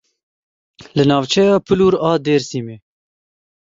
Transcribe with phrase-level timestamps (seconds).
[0.95, 2.75] Li navçeya Pulur a Dêrsimê.